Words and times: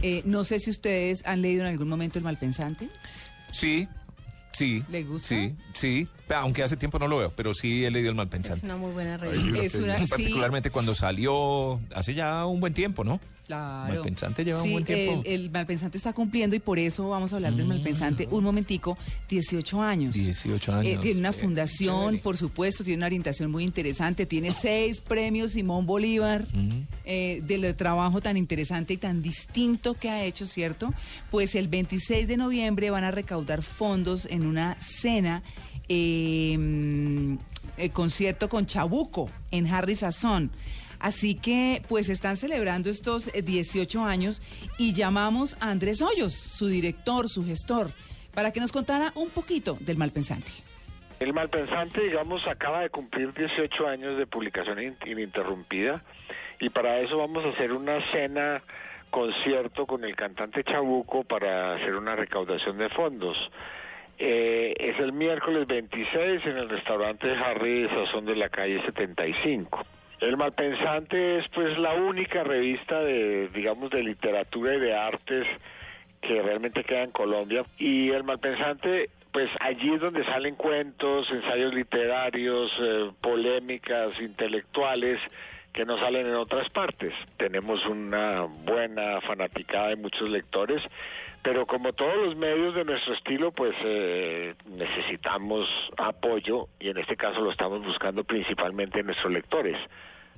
Eh, 0.00 0.22
no 0.24 0.44
sé 0.44 0.58
si 0.60 0.70
ustedes 0.70 1.22
han 1.26 1.42
leído 1.42 1.62
en 1.62 1.68
algún 1.68 1.88
momento 1.88 2.18
El 2.18 2.24
Malpensante. 2.24 2.88
Sí, 3.52 3.86
sí. 4.52 4.82
¿Le 4.90 5.02
gusta? 5.04 5.28
Sí, 5.28 5.54
sí. 5.74 6.08
Aunque 6.34 6.62
hace 6.62 6.76
tiempo 6.76 6.98
no 6.98 7.08
lo 7.08 7.18
veo, 7.18 7.32
pero 7.36 7.52
sí 7.52 7.84
he 7.84 7.90
leído 7.90 8.08
El 8.10 8.14
Malpensante. 8.16 8.58
Es 8.58 8.64
una 8.64 8.76
muy 8.76 8.92
buena 8.92 9.16
revista. 9.18 9.62
Es 9.62 9.74
una- 9.74 9.98
sí. 9.98 10.06
Particularmente 10.06 10.70
cuando 10.70 10.94
salió 10.94 11.80
hace 11.94 12.14
ya 12.14 12.46
un 12.46 12.60
buen 12.60 12.72
tiempo, 12.72 13.04
¿no? 13.04 13.20
Claro. 13.46 13.92
Malpensante 13.94 14.44
lleva 14.44 14.62
un 14.62 14.70
buen 14.72 14.84
tiempo. 14.84 15.16
Mm. 15.16 15.22
El, 15.26 15.32
el 15.42 15.50
Malpensante 15.50 15.98
está 15.98 16.12
cumpliendo 16.14 16.56
y 16.56 16.60
por 16.60 16.78
eso 16.78 17.08
vamos 17.10 17.32
a 17.32 17.36
hablar 17.36 17.52
del 17.54 17.66
Malpensante 17.66 18.26
un 18.30 18.44
momentico, 18.44 18.96
18 19.28 19.82
años. 19.82 20.14
18 20.14 20.72
Eh, 20.72 20.74
años. 20.92 21.02
tiene 21.02 21.18
una 21.20 21.30
Eh, 21.30 21.32
fundación, 21.34 22.00
chévere. 22.04 22.22
por 22.22 22.36
supuesto, 22.38 22.82
tiene 22.84 22.98
una 22.98 23.06
orientación 23.06 23.50
muy 23.50 23.64
interesante, 23.64 24.24
tiene 24.26 24.52
seis 24.52 25.00
premios 25.02 25.50
Simón 25.50 25.84
Bolívar 25.86 26.46
Mm. 26.54 26.82
Eh, 27.04 27.40
de 27.44 27.58
lo 27.58 27.74
trabajo 27.74 28.20
tan 28.20 28.36
interesante 28.36 28.94
y 28.94 28.96
tan 28.96 29.22
distinto 29.22 29.94
que 29.94 30.10
ha 30.10 30.24
hecho, 30.24 30.46
¿cierto? 30.46 30.92
Pues 31.30 31.54
el 31.54 31.68
26 31.68 32.28
de 32.28 32.36
noviembre 32.36 32.90
van 32.90 33.04
a 33.04 33.10
recaudar 33.10 33.62
fondos 33.62 34.26
en 34.30 34.46
una 34.46 34.76
cena, 34.80 35.42
eh, 35.88 36.56
mm, 36.58 37.38
eh, 37.78 37.90
concierto 37.90 38.48
con 38.48 38.66
Chabuco 38.66 39.30
en 39.50 39.66
Harry 39.66 39.96
Sazón. 39.96 40.50
Así 41.02 41.34
que, 41.34 41.82
pues 41.88 42.08
están 42.08 42.36
celebrando 42.36 42.88
estos 42.88 43.28
eh, 43.34 43.42
18 43.42 44.04
años 44.04 44.40
y 44.78 44.92
llamamos 44.92 45.56
a 45.58 45.70
Andrés 45.70 46.00
Hoyos, 46.00 46.32
su 46.32 46.68
director, 46.68 47.28
su 47.28 47.44
gestor, 47.44 47.92
para 48.32 48.52
que 48.52 48.60
nos 48.60 48.70
contara 48.70 49.12
un 49.16 49.28
poquito 49.28 49.76
del 49.80 49.96
Malpensante. 49.96 50.52
El 51.22 51.32
Malpensante, 51.34 52.00
digamos, 52.00 52.48
acaba 52.48 52.80
de 52.80 52.90
cumplir 52.90 53.32
18 53.32 53.86
años 53.86 54.18
de 54.18 54.26
publicación 54.26 54.82
in- 54.82 54.96
ininterrumpida 55.06 56.02
y 56.58 56.68
para 56.70 56.98
eso 56.98 57.16
vamos 57.18 57.44
a 57.44 57.50
hacer 57.50 57.70
una 57.72 58.00
cena 58.10 58.60
concierto 59.10 59.86
con 59.86 60.02
el 60.04 60.16
cantante 60.16 60.64
Chabuco 60.64 61.22
para 61.22 61.74
hacer 61.74 61.94
una 61.94 62.16
recaudación 62.16 62.76
de 62.76 62.88
fondos. 62.88 63.36
Eh, 64.18 64.74
es 64.76 64.98
el 64.98 65.12
miércoles 65.12 65.64
26 65.68 66.44
en 66.44 66.56
el 66.56 66.68
restaurante 66.68 67.30
Harry 67.36 67.88
Sazón 67.88 68.24
de 68.26 68.34
la 68.34 68.48
calle 68.48 68.82
75. 68.82 69.84
El 70.20 70.36
Malpensante 70.36 71.38
es 71.38 71.48
pues 71.50 71.78
la 71.78 71.94
única 71.94 72.42
revista 72.42 73.00
de, 73.00 73.48
digamos, 73.54 73.90
de 73.90 74.02
literatura 74.02 74.74
y 74.74 74.80
de 74.80 74.94
artes 74.96 75.46
que 76.20 76.42
realmente 76.42 76.82
queda 76.82 77.04
en 77.04 77.10
Colombia. 77.12 77.64
Y 77.78 78.10
el 78.10 78.24
Malpensante, 78.24 79.10
pues 79.32 79.50
allí 79.60 79.94
es 79.94 80.00
donde 80.00 80.24
salen 80.24 80.54
cuentos, 80.56 81.30
ensayos 81.30 81.74
literarios, 81.74 82.70
eh, 82.78 83.10
polémicas 83.20 84.20
intelectuales 84.20 85.18
que 85.72 85.86
no 85.86 85.98
salen 85.98 86.26
en 86.26 86.34
otras 86.34 86.68
partes. 86.68 87.14
Tenemos 87.38 87.84
una 87.86 88.42
buena 88.42 89.22
fanaticada 89.22 89.88
de 89.88 89.96
muchos 89.96 90.28
lectores, 90.28 90.82
pero 91.42 91.66
como 91.66 91.94
todos 91.94 92.14
los 92.16 92.36
medios 92.36 92.74
de 92.74 92.84
nuestro 92.84 93.14
estilo, 93.14 93.52
pues 93.52 93.74
eh, 93.82 94.54
necesitamos 94.66 95.66
apoyo 95.96 96.68
y 96.78 96.90
en 96.90 96.98
este 96.98 97.16
caso 97.16 97.40
lo 97.40 97.50
estamos 97.50 97.82
buscando 97.82 98.24
principalmente 98.24 99.00
en 99.00 99.06
nuestros 99.06 99.32
lectores. 99.32 99.78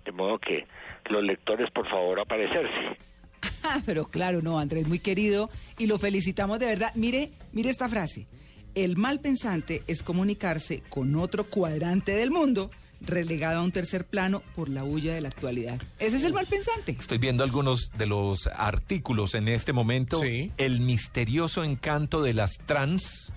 De 0.04 0.12
modo 0.12 0.38
que 0.38 0.66
los 1.06 1.24
lectores, 1.24 1.68
por 1.72 1.88
favor, 1.88 2.20
aparecerse. 2.20 2.96
Pero 3.86 4.04
claro, 4.04 4.40
no, 4.40 4.58
Andrés, 4.58 4.86
muy 4.86 5.00
querido, 5.00 5.50
y 5.78 5.86
lo 5.88 5.98
felicitamos 5.98 6.60
de 6.60 6.66
verdad. 6.66 6.92
Mire, 6.94 7.32
mire 7.52 7.70
esta 7.70 7.88
frase. 7.88 8.28
El 8.74 8.96
mal 8.96 9.20
pensante 9.20 9.82
es 9.86 10.02
comunicarse 10.02 10.82
con 10.88 11.14
otro 11.14 11.44
cuadrante 11.44 12.12
del 12.12 12.32
mundo 12.32 12.70
relegado 13.00 13.60
a 13.60 13.62
un 13.62 13.70
tercer 13.70 14.04
plano 14.04 14.42
por 14.56 14.68
la 14.68 14.82
bulla 14.82 15.14
de 15.14 15.20
la 15.20 15.28
actualidad. 15.28 15.80
Ese 15.98 16.16
es 16.16 16.24
el 16.24 16.32
mal 16.32 16.46
pensante. 16.46 16.96
Estoy 16.98 17.18
viendo 17.18 17.44
algunos 17.44 17.90
de 17.96 18.06
los 18.06 18.48
artículos 18.48 19.34
en 19.34 19.48
este 19.48 19.72
momento. 19.72 20.20
Sí. 20.20 20.50
El 20.56 20.80
misterioso 20.80 21.62
encanto 21.62 22.22
de 22.22 22.32
las 22.32 22.58
trans. 22.66 23.32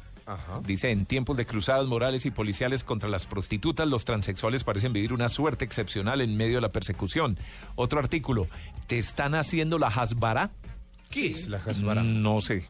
Dice, 0.66 0.92
en 0.92 1.06
tiempos 1.06 1.38
de 1.38 1.46
cruzadas 1.46 1.86
morales 1.86 2.25
y 2.25 2.31
policiales 2.31 2.84
contra 2.84 3.08
las 3.08 3.25
prostitutas, 3.25 3.88
los 3.88 4.04
transexuales 4.04 4.66
parecen 4.66 4.92
vivir 4.92 5.14
una 5.14 5.30
suerte 5.30 5.64
excepcional 5.64 6.19
en 6.19 6.36
medio 6.36 6.56
de 6.56 6.62
la 6.62 6.72
persecución. 6.74 7.38
Otro 7.75 8.00
artículo, 8.00 8.48
¿te 8.88 8.98
están 8.98 9.36
haciendo 9.36 9.80
la 9.80 9.88
hasbara? 9.88 10.52
¿Qué 11.09 11.28
es 11.28 11.47
la 11.47 11.57
Hasbara? 11.57 12.03
No 12.03 12.41
sé. 12.41 12.66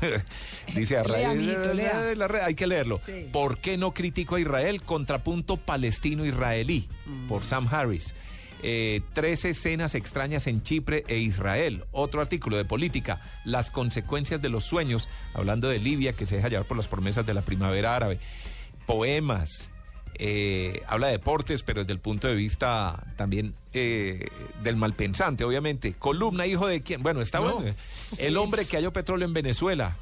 Dice 0.74 0.98
a 0.98 1.02
raíz 1.02 1.26
amiguito, 1.26 1.60
de- 1.68 1.74
lea. 1.74 2.00
de 2.00 2.16
la 2.16 2.28
red, 2.28 2.40
hay 2.42 2.54
que 2.54 2.66
leerlo. 2.66 3.00
Sí. 3.04 3.28
¿Por 3.32 3.58
qué 3.58 3.76
no 3.78 3.92
critico 3.94 4.36
a 4.36 4.40
Israel? 4.40 4.82
Contrapunto 4.82 5.56
palestino-israelí, 5.56 6.88
por 7.28 7.44
Sam 7.44 7.66
Harris. 7.70 8.14
Eh, 8.62 9.00
tres 9.14 9.46
escenas 9.46 9.94
extrañas 9.94 10.46
en 10.46 10.62
Chipre 10.62 11.04
e 11.08 11.16
Israel. 11.18 11.84
Otro 11.92 12.20
artículo 12.20 12.58
de 12.58 12.66
política, 12.66 13.22
las 13.44 13.70
consecuencias 13.70 14.42
de 14.42 14.50
los 14.50 14.64
sueños, 14.64 15.08
hablando 15.32 15.68
de 15.68 15.78
Libia 15.78 16.12
que 16.12 16.26
se 16.26 16.36
deja 16.36 16.48
llevar 16.48 16.66
por 16.66 16.76
las 16.76 16.86
promesas 16.86 17.24
de 17.24 17.32
la 17.32 17.40
primavera 17.42 17.96
árabe. 17.96 18.18
Poemas, 18.86 19.70
eh, 20.14 20.82
habla 20.86 21.06
de 21.08 21.14
deportes, 21.14 21.62
pero 21.62 21.80
desde 21.82 21.92
el 21.94 21.98
punto 22.00 22.28
de 22.28 22.34
vista 22.34 23.02
también 23.16 23.54
eh, 23.72 24.26
del 24.62 24.76
malpensante, 24.76 25.44
obviamente. 25.44 25.94
Columna, 25.94 26.46
hijo 26.46 26.66
de 26.66 26.82
quién. 26.82 27.02
Bueno, 27.02 27.20
está 27.22 27.40
No. 27.40 27.54
bueno. 27.60 27.74
El 28.18 28.36
hombre 28.36 28.64
que 28.66 28.76
halló 28.76 28.92
petróleo 28.92 29.26
en 29.26 29.32
Venezuela. 29.34 29.96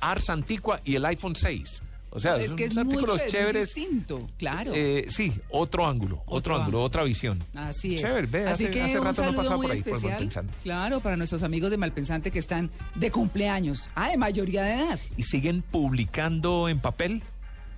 Ars 0.00 0.30
Antigua 0.30 0.80
y 0.84 0.94
el 0.96 1.04
iPhone 1.04 1.36
6. 1.36 1.82
O 2.12 2.18
sea, 2.18 2.36
es 2.38 2.48
son 2.48 2.56
que 2.56 2.64
es 2.64 2.72
unos 2.72 2.86
mucho, 2.86 2.96
artículos 2.98 3.22
es 3.22 3.32
chéveres. 3.32 3.74
distinto, 3.74 4.28
claro. 4.36 4.72
Eh, 4.74 5.06
sí, 5.10 5.32
otro 5.50 5.86
ángulo, 5.86 6.16
otro, 6.26 6.34
Otro 6.36 6.54
ángulo, 6.54 6.64
ángulo. 6.78 6.82
otra 6.84 7.04
visión. 7.04 7.44
Así 7.54 7.94
es. 7.94 8.00
Chévere, 8.00 8.26
ve, 8.26 8.46
Así 8.48 8.64
hace, 8.64 8.72
que 8.72 8.82
hace 8.82 8.98
un 8.98 9.04
rato 9.04 9.24
no 9.24 9.32
pasaba 9.34 9.56
por 9.56 9.70
ahí, 9.70 9.78
por 9.82 9.88
el 9.90 9.94
especial, 9.94 10.12
Malpensante. 10.12 10.54
claro, 10.64 11.00
para 11.00 11.16
nuestros 11.16 11.44
amigos 11.44 11.70
de 11.70 11.76
Malpensante 11.76 12.32
que 12.32 12.40
están 12.40 12.70
de 12.96 13.10
cumpleaños. 13.12 13.88
Ah, 13.94 14.08
de 14.08 14.16
mayoría 14.16 14.64
de 14.64 14.72
edad. 14.72 14.98
Y 15.16 15.22
siguen 15.22 15.62
publicando 15.62 16.68
en 16.68 16.80
papel, 16.80 17.22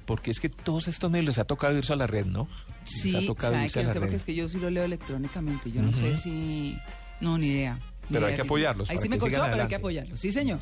porque 0.04 0.30
es 0.30 0.40
que 0.40 0.48
todos 0.48 0.88
estos 0.88 1.10
medios 1.10 1.26
les 1.26 1.38
ha 1.38 1.44
tocado 1.44 1.76
irse 1.76 1.92
a 1.92 1.96
la 1.96 2.06
red, 2.06 2.26
¿no? 2.26 2.48
Les 3.04 3.14
ha 3.14 3.20
Sí, 3.20 3.26
tocado 3.26 3.52
sabe 3.54 3.64
irse 3.66 3.74
que 3.74 3.80
a 3.80 3.82
no 3.82 3.88
la 3.88 3.92
sé 3.92 3.98
porque 4.00 4.10
red. 4.12 4.18
es 4.20 4.24
que 4.24 4.34
yo 4.34 4.48
sí 4.48 4.58
lo 4.60 4.70
leo 4.70 4.84
electrónicamente. 4.84 5.70
Yo 5.70 5.82
no 5.82 5.92
sé 5.92 6.16
si... 6.16 6.76
No, 7.20 7.38
ni 7.38 7.48
idea. 7.48 7.74
Ni 8.08 8.14
Pero 8.14 8.26
hay 8.26 8.32
idea, 8.32 8.36
que 8.38 8.42
sí. 8.42 8.48
apoyarlos 8.48 8.90
Ahí 8.90 8.98
sí 8.98 9.08
me 9.08 9.16
que 9.16 9.20
corchó, 9.20 9.42
pero 9.50 9.62
hay 9.62 9.68
que 9.68 9.74
apoyarlos. 9.76 10.18
Sí, 10.20 10.32
señor. 10.32 10.58